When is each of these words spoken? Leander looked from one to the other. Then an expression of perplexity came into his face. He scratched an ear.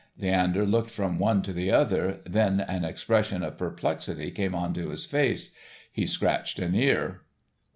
Leander 0.17 0.65
looked 0.65 0.89
from 0.89 1.19
one 1.19 1.43
to 1.43 1.53
the 1.53 1.71
other. 1.71 2.21
Then 2.25 2.59
an 2.59 2.83
expression 2.83 3.43
of 3.43 3.59
perplexity 3.59 4.31
came 4.31 4.55
into 4.55 4.89
his 4.89 5.05
face. 5.05 5.53
He 5.91 6.07
scratched 6.07 6.57
an 6.57 6.73
ear. 6.73 7.21